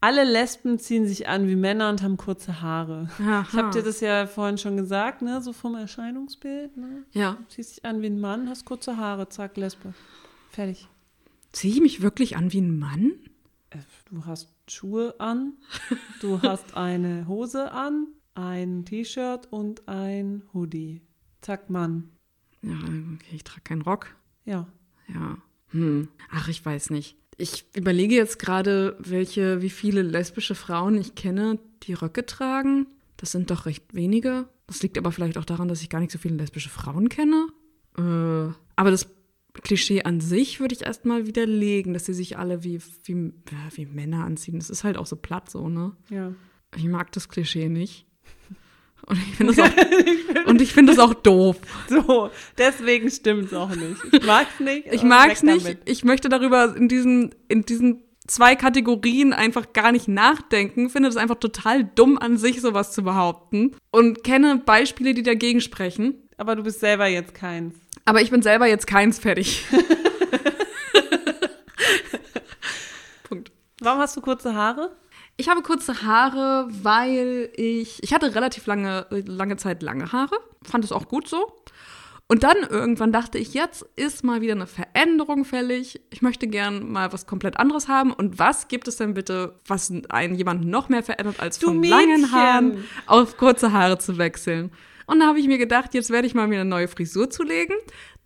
[0.01, 3.09] Alle Lesben ziehen sich an wie Männer und haben kurze Haare.
[3.19, 3.45] Aha.
[3.49, 5.41] Ich habe dir das ja vorhin schon gesagt, ne?
[5.41, 6.77] So vom Erscheinungsbild.
[6.77, 7.03] Ne?
[7.11, 7.33] Ja.
[7.33, 9.93] Du ziehst dich an wie ein Mann, hast kurze Haare, zack, Lesbe.
[10.51, 10.87] Fertig.
[11.51, 13.11] Ziehe ich mich wirklich an wie ein Mann?
[13.71, 15.53] Äh, du hast Schuhe an,
[16.21, 21.01] du hast eine Hose an, ein T-Shirt und ein Hoodie.
[21.41, 22.09] Zack, Mann.
[22.61, 24.15] Ja, okay, ich trage keinen Rock.
[24.45, 24.67] Ja.
[25.07, 25.37] Ja.
[25.71, 26.07] Hm.
[26.31, 27.17] Ach, ich weiß nicht.
[27.39, 32.87] Ich überlege jetzt gerade, welche, wie viele lesbische Frauen ich kenne, die Röcke tragen.
[33.15, 34.49] Das sind doch recht wenige.
[34.67, 37.47] Das liegt aber vielleicht auch daran, dass ich gar nicht so viele lesbische Frauen kenne.
[37.97, 39.09] Äh, aber das
[39.53, 43.33] Klischee an sich würde ich erstmal widerlegen, dass sie sich alle wie, wie,
[43.73, 44.59] wie Männer anziehen.
[44.59, 45.95] Das ist halt auch so platt so, ne?
[46.09, 46.33] Ja.
[46.75, 48.05] Ich mag das Klischee nicht.
[49.09, 51.57] Und ich finde das, auch, find das auch doof.
[51.89, 53.97] So, deswegen stimmt es auch nicht.
[54.11, 54.87] Ich mag es nicht.
[54.91, 55.65] Ich mag es nicht.
[55.65, 55.81] Damit.
[55.85, 60.91] Ich möchte darüber in diesen, in diesen zwei Kategorien einfach gar nicht nachdenken.
[60.91, 63.75] Finde es einfach total dumm an sich, sowas zu behaupten.
[63.91, 66.29] Und kenne Beispiele, die dagegen sprechen.
[66.37, 67.75] Aber du bist selber jetzt keins.
[68.05, 69.65] Aber ich bin selber jetzt keins fertig.
[73.23, 73.51] Punkt.
[73.79, 74.91] Warum hast du kurze Haare?
[75.39, 80.83] Ich habe kurze Haare, weil ich, ich hatte relativ lange, lange Zeit lange Haare, fand
[80.83, 81.53] es auch gut so.
[82.27, 86.01] Und dann irgendwann dachte ich, jetzt ist mal wieder eine Veränderung fällig.
[86.09, 88.11] Ich möchte gern mal was komplett anderes haben.
[88.11, 92.33] Und was gibt es denn bitte, was einen jemanden noch mehr verändert, als von langen
[92.33, 94.71] Haaren auf kurze Haare zu wechseln?
[95.05, 97.77] Und da habe ich mir gedacht, jetzt werde ich mal mir eine neue Frisur zulegen.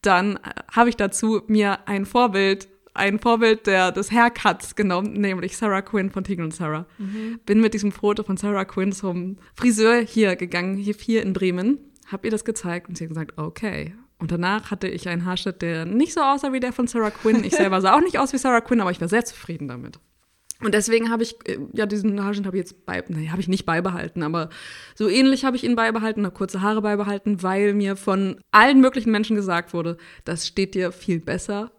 [0.01, 0.39] Dann äh,
[0.71, 6.11] habe ich dazu mir ein Vorbild ein Vorbild der, des Haircuts genommen, nämlich Sarah Quinn
[6.11, 6.85] von Tigran und Sarah.
[6.97, 7.39] Mhm.
[7.45, 11.79] Bin mit diesem Foto von Sarah Quinn zum Friseur hier gegangen, hier, hier in Bremen,
[12.11, 13.95] hab ihr das gezeigt und sie hat gesagt, okay.
[14.19, 17.43] Und danach hatte ich einen Haarschnitt, der nicht so aussah wie der von Sarah Quinn.
[17.43, 19.99] Ich selber sah auch nicht aus wie Sarah Quinn, aber ich war sehr zufrieden damit.
[20.63, 23.47] Und deswegen habe ich, äh, ja, diesen Haarschnitt habe ich jetzt bei, nee, habe ich
[23.47, 24.49] nicht beibehalten, aber
[24.95, 29.11] so ähnlich habe ich ihn beibehalten, habe kurze Haare beibehalten, weil mir von allen möglichen
[29.11, 31.71] Menschen gesagt wurde, das steht dir viel besser.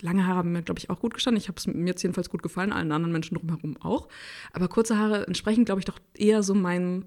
[0.00, 1.40] Lange Haare haben mir, glaube ich, auch gut gestanden.
[1.40, 4.08] Ich habe es mir jetzt jedenfalls gut gefallen, allen anderen Menschen drumherum auch.
[4.52, 7.04] Aber kurze Haare entsprechen, glaube ich, doch eher so meinem,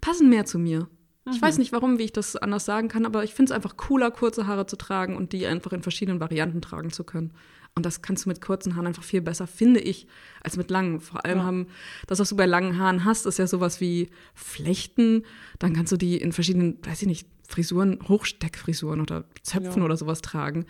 [0.00, 0.88] passen mehr zu mir.
[1.24, 1.32] Mhm.
[1.32, 3.76] Ich weiß nicht warum, wie ich das anders sagen kann, aber ich finde es einfach
[3.76, 7.32] cooler, kurze Haare zu tragen und die einfach in verschiedenen Varianten tragen zu können.
[7.74, 10.08] Und das kannst du mit kurzen Haaren einfach viel besser, finde ich,
[10.42, 11.00] als mit langen.
[11.00, 11.44] Vor allem ja.
[11.44, 11.66] haben,
[12.08, 15.22] das, was du bei langen Haaren hast, ist ja sowas wie Flechten.
[15.60, 19.84] Dann kannst du die in verschiedenen, weiß ich nicht, Frisuren, Hochsteckfrisuren oder Zöpfen ja.
[19.84, 20.66] oder sowas tragen.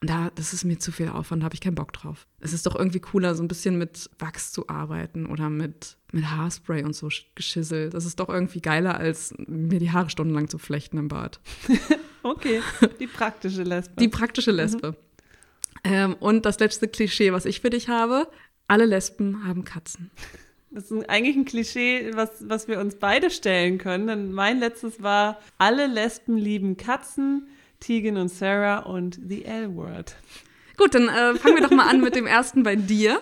[0.00, 2.28] Und da, das ist mir zu viel Aufwand, da habe ich keinen Bock drauf.
[2.38, 6.30] Es ist doch irgendwie cooler, so ein bisschen mit Wachs zu arbeiten oder mit, mit
[6.30, 7.90] Haarspray und so Geschissel.
[7.90, 11.40] Das ist doch irgendwie geiler, als mir die Haare stundenlang zu flechten im Bad.
[12.22, 12.60] okay,
[13.00, 13.94] die praktische Lesbe.
[13.98, 14.90] Die praktische Lesbe.
[14.90, 14.96] Mhm.
[15.84, 18.28] Ähm, und das letzte Klischee, was ich für dich habe:
[18.68, 20.10] alle Lesben haben Katzen.
[20.70, 24.06] Das ist eigentlich ein Klischee, was, was wir uns beide stellen können.
[24.06, 27.48] Denn mein letztes war: alle Lesben lieben Katzen,
[27.80, 30.16] Tegan und Sarah und The L-Word.
[30.76, 33.20] Gut, dann äh, fangen wir doch mal an mit dem ersten bei dir.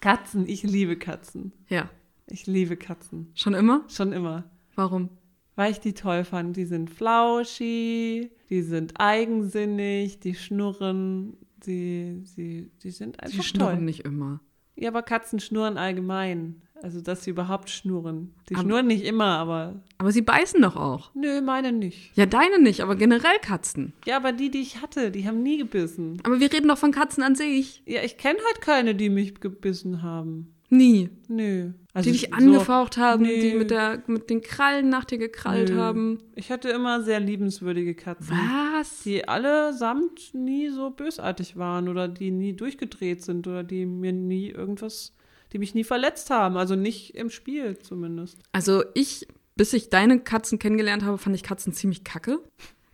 [0.00, 1.52] Katzen, ich liebe Katzen.
[1.68, 1.88] Ja.
[2.26, 3.30] Ich liebe Katzen.
[3.34, 3.84] Schon immer?
[3.88, 4.44] Schon immer.
[4.74, 5.10] Warum?
[5.54, 6.56] Weil ich die toll fand.
[6.56, 13.76] Die sind flauschig, die sind eigensinnig, die schnurren, sie, sie, sie sind einfach Die schnurren
[13.76, 13.84] toll.
[13.84, 14.40] nicht immer.
[14.76, 16.62] Ja, aber Katzen schnurren allgemein.
[16.82, 18.34] Also, dass sie überhaupt schnurren.
[18.48, 19.82] Die aber, schnurren nicht immer, aber.
[19.98, 21.14] Aber sie beißen doch auch.
[21.14, 22.16] Nö, meine nicht.
[22.16, 23.92] Ja, deine nicht, aber generell Katzen.
[24.04, 26.20] Ja, aber die, die ich hatte, die haben nie gebissen.
[26.24, 27.82] Aber wir reden doch von Katzen an sich.
[27.86, 30.52] Ja, ich kenne halt keine, die mich gebissen haben.
[30.72, 31.10] Nie.
[31.28, 31.72] Nö.
[31.92, 33.40] Also die dich so, angefaucht haben, nee.
[33.40, 35.76] die mit, der, mit den Krallen nach dir gekrallt Nö.
[35.76, 36.18] haben.
[36.34, 38.34] Ich hatte immer sehr liebenswürdige Katzen.
[38.34, 39.02] Was?
[39.02, 44.48] Die allesamt nie so bösartig waren oder die nie durchgedreht sind oder die mir nie
[44.48, 45.14] irgendwas,
[45.52, 46.56] die mich nie verletzt haben.
[46.56, 48.38] Also nicht im Spiel zumindest.
[48.52, 52.40] Also ich, bis ich deine Katzen kennengelernt habe, fand ich Katzen ziemlich kacke.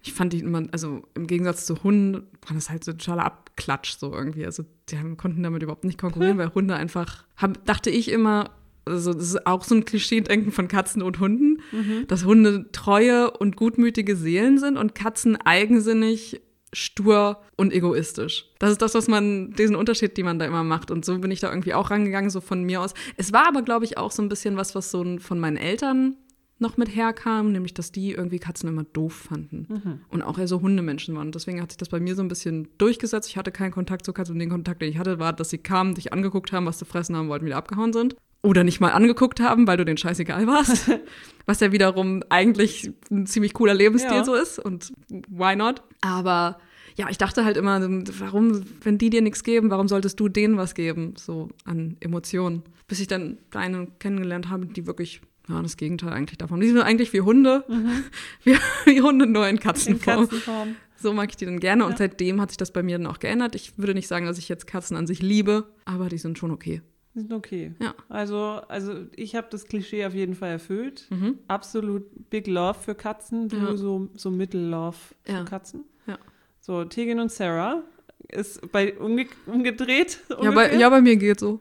[0.02, 3.24] Ich fand die immer, also im Gegensatz zu Hunden, waren das halt so ein totaler
[3.24, 4.44] Abklatsch so irgendwie.
[4.44, 8.50] Also die haben, konnten damit überhaupt nicht konkurrieren, weil Hunde einfach, haben, dachte ich immer,
[8.86, 12.06] also das ist auch so ein Klischee-Denken von Katzen und Hunden, mhm.
[12.06, 16.40] dass Hunde treue und gutmütige Seelen sind und Katzen eigensinnig,
[16.72, 18.46] stur und egoistisch.
[18.58, 20.90] Das ist das, was man, diesen Unterschied, den man da immer macht.
[20.90, 22.94] Und so bin ich da irgendwie auch rangegangen, so von mir aus.
[23.16, 26.16] Es war aber, glaube ich, auch so ein bisschen was, was so von meinen Eltern
[26.60, 30.00] noch mit herkam, nämlich dass die irgendwie Katzen immer doof fanden mhm.
[30.08, 31.30] und auch eher so Hundemenschen waren.
[31.30, 33.28] Deswegen hat sich das bei mir so ein bisschen durchgesetzt.
[33.28, 35.58] Ich hatte keinen Kontakt zu Katzen und den Kontakt, den ich hatte, war, dass sie
[35.58, 38.16] kamen, dich angeguckt haben, was zu fressen haben wollten, wieder abgehauen sind.
[38.42, 40.90] Oder nicht mal angeguckt haben, weil du den scheißegal warst.
[41.46, 44.24] was ja wiederum eigentlich ein ziemlich cooler Lebensstil ja.
[44.24, 44.92] so ist und
[45.28, 45.82] why not?
[46.02, 46.58] Aber
[46.96, 47.80] ja, ich dachte halt immer,
[48.18, 52.62] warum, wenn die dir nichts geben, warum solltest du denen was geben, so an Emotionen?
[52.86, 56.60] Bis ich dann deine kennengelernt habe, die wirklich ja, das Gegenteil eigentlich davon.
[56.60, 57.64] Die sind eigentlich wie Hunde.
[57.68, 58.04] Mhm.
[58.44, 60.24] Wie, wie, Hunde nur in Katzenform.
[60.24, 60.76] in Katzenform.
[60.96, 61.84] So mag ich die dann gerne.
[61.84, 61.88] Ja.
[61.88, 63.54] Und seitdem hat sich das bei mir dann auch geändert.
[63.54, 66.50] Ich würde nicht sagen, dass ich jetzt Katzen an sich liebe, aber die sind schon
[66.50, 66.82] okay.
[67.14, 67.74] Sind okay.
[67.80, 67.94] Ja.
[68.08, 71.06] Also, also ich habe das Klischee auf jeden Fall erfüllt.
[71.10, 71.38] Mhm.
[71.48, 73.48] Absolut Big Love für Katzen.
[73.48, 73.76] Du ja.
[73.76, 75.44] so, so Mittellove für ja.
[75.44, 75.84] Katzen.
[76.06, 76.18] Ja.
[76.60, 77.82] So, Tegan und Sarah
[78.28, 80.20] ist bei umge umgedreht.
[80.42, 81.60] Ja bei, ja, bei mir geht so.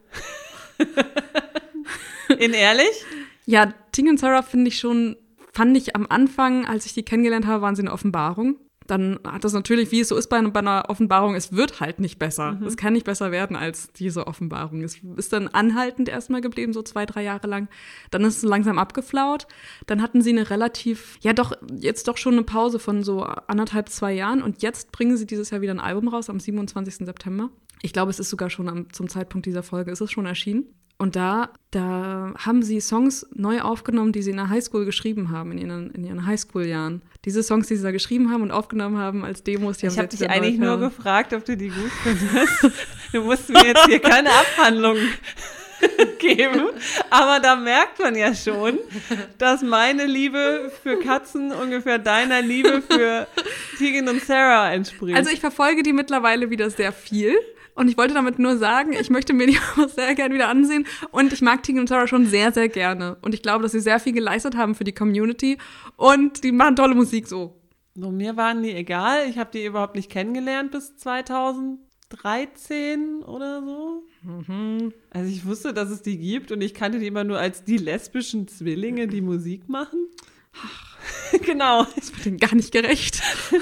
[2.37, 3.05] In ehrlich?
[3.45, 5.15] Ja, Ting und Sarah finde ich schon,
[5.53, 8.57] fand ich am Anfang, als ich die kennengelernt habe, waren sie eine Offenbarung.
[8.87, 11.99] Dann hat das natürlich, wie es so ist bei, bei einer Offenbarung, es wird halt
[11.99, 12.53] nicht besser.
[12.53, 12.65] Mhm.
[12.65, 14.81] Es kann nicht besser werden als diese Offenbarung.
[14.81, 17.67] Es ist dann anhaltend erstmal geblieben, so zwei, drei Jahre lang.
[18.11, 19.47] Dann ist es langsam abgeflaut.
[19.85, 23.89] Dann hatten sie eine relativ, ja doch, jetzt doch schon eine Pause von so anderthalb,
[23.89, 24.41] zwei Jahren.
[24.41, 27.05] Und jetzt bringen sie dieses Jahr wieder ein Album raus, am 27.
[27.05, 27.49] September.
[27.81, 30.65] Ich glaube, es ist sogar schon am, zum Zeitpunkt dieser Folge, ist es schon erschienen.
[30.99, 35.51] Und da, da haben sie Songs neu aufgenommen, die sie in der Highschool geschrieben haben,
[35.51, 37.03] in ihren, in ihren Highschool-Jahren.
[37.23, 40.07] Diese Songs, die sie da geschrieben haben und aufgenommen haben als Demos, die ich habe
[40.07, 42.79] dich eigentlich nur gefragt, ob du die gut findest.
[43.13, 44.97] du musst mir jetzt hier keine Abhandlung
[46.19, 46.69] geben.
[47.11, 48.79] Aber da merkt man ja schon,
[49.37, 53.27] dass meine Liebe für Katzen ungefähr deiner Liebe für
[53.77, 55.15] Tegan und Sarah entspricht.
[55.15, 57.35] Also ich verfolge die mittlerweile wieder sehr viel.
[57.77, 60.87] Und ich wollte damit nur sagen, ich möchte mir die auch sehr gerne wieder ansehen.
[61.11, 63.17] Und ich mag Tegan und Sarah schon sehr, sehr gerne.
[63.21, 65.59] Und ich glaube, dass sie sehr viel geleistet haben für die Community.
[65.95, 67.61] Und die machen tolle Musik so.
[67.93, 69.29] So, mir waren die egal.
[69.29, 74.07] Ich habe die überhaupt nicht kennengelernt bis 2013 oder so.
[74.23, 74.91] Mhm.
[75.11, 77.77] Also ich wusste, dass es die gibt und ich kannte die immer nur als die
[77.77, 80.07] lesbischen Zwillinge, die Musik machen.
[80.59, 80.97] Ach,
[81.45, 81.85] genau.
[81.95, 83.21] Das wird denen gar nicht gerecht.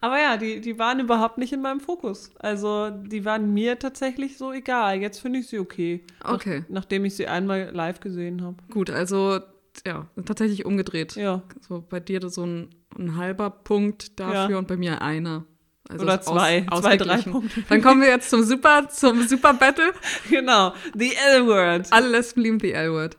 [0.00, 2.30] Aber ja, die, die waren überhaupt nicht in meinem Fokus.
[2.38, 5.00] Also die waren mir tatsächlich so egal.
[5.00, 6.04] Jetzt finde ich sie okay.
[6.22, 6.60] Okay.
[6.68, 8.56] Nach, nachdem ich sie einmal live gesehen habe.
[8.70, 9.40] Gut, also
[9.86, 11.16] ja, tatsächlich umgedreht.
[11.16, 11.42] Ja.
[11.60, 14.58] So bei dir so ein, ein halber Punkt dafür ja.
[14.58, 15.44] und bei mir einer.
[15.88, 17.22] Also Oder zwei, aus, zwei, drei.
[17.22, 17.62] Punkte.
[17.68, 19.92] Dann kommen wir jetzt zum Super, zum Super Battle.
[20.30, 21.90] Genau, the L-Word.
[21.90, 23.16] Alle Lesben lieben die L-Word.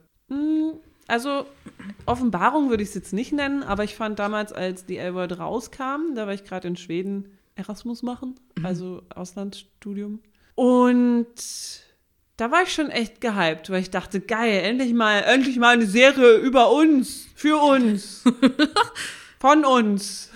[1.10, 1.48] Also,
[2.06, 6.14] Offenbarung würde ich es jetzt nicht nennen, aber ich fand damals, als die L-Word rauskam,
[6.14, 10.20] da war ich gerade in Schweden Erasmus machen, also Auslandsstudium.
[10.54, 11.26] Und
[12.38, 15.88] da war ich schon echt gehypt, weil ich dachte, geil, endlich mal, endlich mal eine
[15.88, 18.24] Serie über uns, für uns,
[19.40, 20.32] von uns.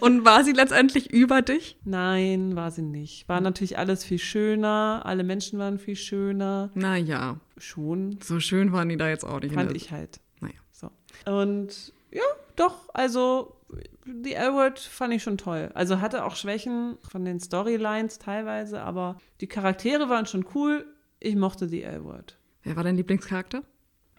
[0.00, 1.76] Und war sie letztendlich über dich?
[1.84, 3.28] Nein, war sie nicht.
[3.28, 6.70] War natürlich alles viel schöner, alle Menschen waren viel schöner.
[6.74, 9.54] Naja, Schon, so schön waren die da jetzt auch nicht.
[9.54, 10.20] fand ich halt.
[10.40, 10.54] Naja.
[10.70, 10.90] So.
[11.30, 12.22] Und ja,
[12.56, 13.56] doch, also
[14.04, 15.70] die L-Word fand ich schon toll.
[15.74, 20.86] Also hatte auch Schwächen von den Storylines teilweise, aber die Charaktere waren schon cool.
[21.20, 22.36] Ich mochte die L-Word.
[22.64, 23.62] Wer war dein Lieblingscharakter?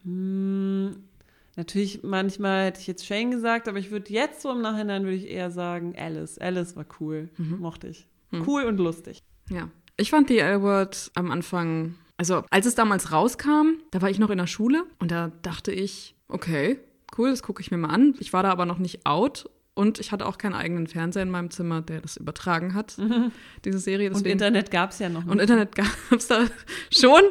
[0.04, 1.04] Hm,
[1.56, 5.16] natürlich, manchmal hätte ich jetzt Shane gesagt, aber ich würde jetzt so im Nachhinein würde
[5.16, 6.38] ich eher sagen Alice.
[6.38, 8.08] Alice war cool, mochte ich.
[8.32, 9.22] Cool und lustig.
[9.50, 9.70] Ja.
[9.96, 14.32] Ich fand die L-Word am Anfang, also als es damals rauskam, da war ich noch
[14.32, 16.80] in der Schule und da dachte ich, okay,
[17.18, 18.16] cool, das gucke ich mir mal an.
[18.20, 21.31] Ich war da aber noch nicht out und ich hatte auch keinen eigenen Fernseher in
[21.31, 22.95] meinem Zimmer, der das übertragen hat,
[23.65, 24.07] diese Serie.
[24.09, 25.41] Und Deswegen, Internet gab es ja noch und nicht.
[25.41, 26.45] Internet gab es da
[26.91, 27.21] schon,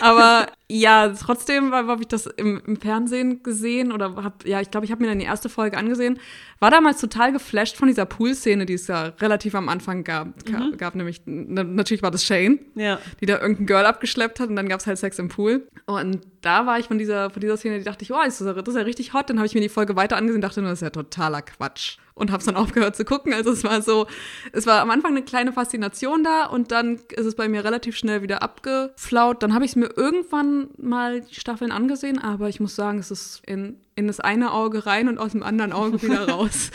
[0.00, 4.84] aber ja, trotzdem habe ich das im, im Fernsehen gesehen oder hab, ja, ich glaube,
[4.84, 6.18] ich habe mir dann die erste Folge angesehen.
[6.60, 10.44] War damals total geflasht von dieser Pool-Szene, die es ja relativ am Anfang gab.
[10.44, 12.98] Ga- gab nämlich, na, natürlich war das Shane, Ja.
[13.20, 15.66] die da irgendein Girl abgeschleppt hat und dann gab es halt Sex im Pool.
[15.86, 18.46] Und da war ich von dieser, von dieser Szene, die dachte ich, oh, das ist
[18.46, 19.30] ja, das ist ja richtig hot.
[19.30, 21.40] Dann habe ich mir die Folge weiter angesehen und dachte nur, das ist ja totaler
[21.42, 21.87] Quatsch.
[22.14, 23.32] Und habe es dann aufgehört zu gucken.
[23.32, 24.08] Also es war so,
[24.52, 27.96] es war am Anfang eine kleine Faszination da und dann ist es bei mir relativ
[27.96, 29.40] schnell wieder abgeflaut.
[29.42, 33.12] Dann habe ich es mir irgendwann mal die Staffeln angesehen, aber ich muss sagen, es
[33.12, 36.72] ist in, in das eine Auge rein und aus dem anderen Auge wieder raus.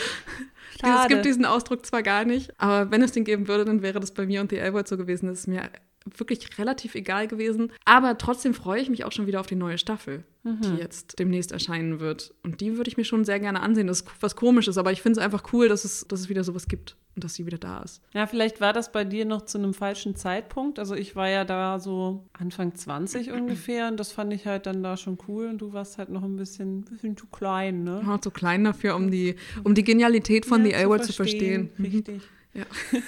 [0.76, 1.10] Es Schade.
[1.10, 4.14] gibt diesen Ausdruck zwar gar nicht, aber wenn es den geben würde, dann wäre das
[4.14, 5.28] bei mir und die L-Word so gewesen.
[5.28, 5.70] Das ist mir
[6.06, 7.72] wirklich relativ egal gewesen.
[7.86, 11.52] Aber trotzdem freue ich mich auch schon wieder auf die neue Staffel, die jetzt demnächst
[11.52, 12.34] erscheinen wird.
[12.44, 13.88] Und die würde ich mir schon sehr gerne ansehen.
[13.88, 16.44] Das ist was Komisches, aber ich finde es einfach cool, dass es, dass es wieder
[16.44, 18.02] sowas gibt und dass sie wieder da ist.
[18.14, 20.80] Ja, vielleicht war das bei dir noch zu einem falschen Zeitpunkt.
[20.80, 24.84] Also ich war ja da so Anfang 20 ungefähr und das fand ich halt dann
[24.84, 28.04] da schon cool und du warst halt noch ein bisschen, bisschen zu klein, ne?
[28.06, 31.70] Ja, zu klein dafür, um die, um die Genialität von Ja, The L-Word zu verstehen.
[31.78, 31.86] Mhm.
[31.86, 32.22] Richtig.
[32.54, 32.66] Ja.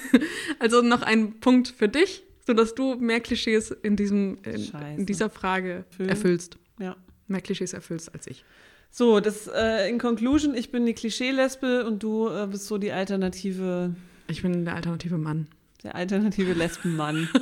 [0.60, 5.30] Also noch ein Punkt für dich, sodass du mehr Klischees in, diesem, in, in dieser
[5.30, 6.10] Frage Erfüllen.
[6.10, 6.58] erfüllst.
[6.80, 6.96] Ja.
[7.28, 8.44] Mehr Klischees erfüllst als ich.
[8.92, 12.92] So, das äh, in Conclusion, ich bin die Klischee-Lesbe und du äh, bist so die
[12.92, 13.96] alternative,
[14.28, 15.48] Ich bin der alternative Mann.
[15.84, 17.28] der alternative Lesbenmann.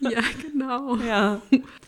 [0.00, 0.96] Ja, genau.
[0.96, 1.42] ja.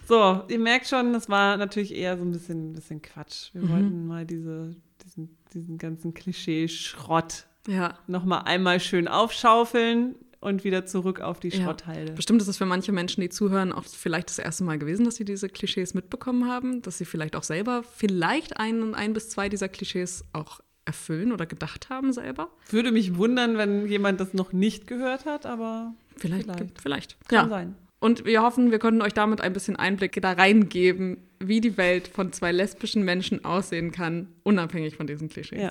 [0.09, 3.51] So, ihr merkt schon, das war natürlich eher so ein bisschen, bisschen Quatsch.
[3.55, 7.97] Wir wollten mal diese, diesen, diesen ganzen Klischee-Schrott Ja.
[8.09, 11.65] nochmal einmal schön aufschaufeln und wieder zurück auf die Ja.
[11.65, 12.13] Schrotthalde.
[12.13, 15.17] Bestimmt ist es für manche Menschen, die zuhören, auch vielleicht das erste Mal gewesen, dass
[15.17, 19.49] sie diese Klischees mitbekommen haben, dass sie vielleicht auch selber vielleicht ein, ein bis zwei
[19.49, 22.49] dieser Klischees auch erfüllen oder gedacht haben selber.
[22.71, 26.45] Würde mich wundern, wenn jemand das noch nicht gehört hat, aber Vielleicht.
[26.51, 26.81] Vielleicht.
[26.81, 27.29] Vielleicht.
[27.29, 27.49] kann Ja.
[27.49, 27.75] sein.
[28.01, 32.09] Und wir hoffen, wir können euch damit ein bisschen Einblick da reingeben, wie die Welt
[32.09, 35.61] von zwei lesbischen Menschen aussehen kann, unabhängig von diesen Klischees.
[35.61, 35.71] Ja,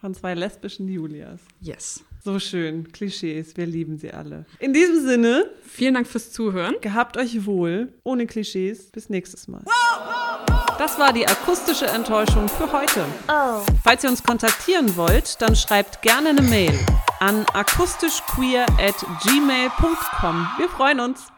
[0.00, 1.40] von zwei lesbischen Julias.
[1.60, 2.04] Yes.
[2.24, 2.90] So schön.
[2.90, 4.46] Klischees, wir lieben sie alle.
[4.58, 6.74] In diesem Sinne, Vielen Dank fürs Zuhören.
[6.80, 8.90] gehabt euch wohl, ohne Klischees.
[8.92, 9.62] Bis nächstes Mal.
[10.78, 13.04] Das war die akustische Enttäuschung für heute.
[13.82, 16.72] Falls ihr uns kontaktieren wollt, dann schreibt gerne eine Mail
[17.20, 20.48] an akustischqueer at gmail.com.
[20.58, 21.33] Wir freuen uns.